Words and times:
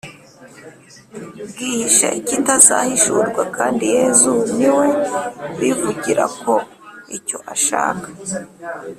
gihishe 1.57 2.07
kitazahishurwa, 2.27 3.41
kandi 3.57 3.83
yezu 3.95 4.33
niwe 4.57 4.87
wivugira 5.59 6.23
ko 6.41 6.53
icyo 7.17 7.37
ashaka 7.53 8.07